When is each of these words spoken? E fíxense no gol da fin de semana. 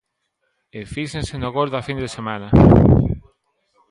E 0.77 0.79
fíxense 0.93 1.35
no 1.37 1.49
gol 1.57 1.67
da 1.73 1.85
fin 1.87 1.97
de 2.03 2.09
semana. 2.15 2.47